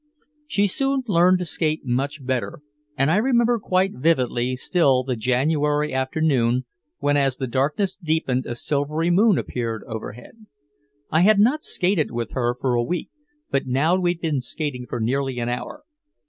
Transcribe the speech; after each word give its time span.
She 0.47 0.65
soon 0.65 1.03
learned 1.05 1.37
to 1.37 1.45
skate 1.45 1.85
much 1.85 2.25
better, 2.25 2.61
and 2.97 3.11
I 3.11 3.17
remember 3.17 3.59
quite 3.59 3.93
vividly 3.93 4.55
still 4.55 5.03
the 5.03 5.15
January 5.15 5.93
afternoon 5.93 6.65
when 6.97 7.17
as 7.17 7.37
the 7.37 7.45
darkness 7.45 7.97
deepened 7.97 8.47
a 8.47 8.55
silvery 8.55 9.11
moon 9.11 9.37
appeared 9.37 9.83
overhead. 9.83 10.47
I 11.11 11.21
had 11.21 11.39
not 11.39 11.63
skated 11.63 12.09
with 12.09 12.31
her 12.31 12.55
for 12.59 12.73
a 12.73 12.81
week, 12.81 13.11
but 13.51 13.67
now 13.67 13.95
we'd 13.95 14.21
been 14.21 14.41
skating 14.41 14.87
for 14.89 14.99
nearly 14.99 15.37
an 15.37 15.49
hour. 15.49 15.83